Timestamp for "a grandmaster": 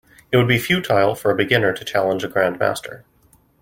2.23-3.03